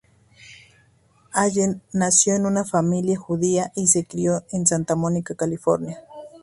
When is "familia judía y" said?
2.65-3.85